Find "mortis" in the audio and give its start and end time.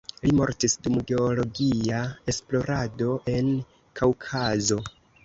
0.37-0.75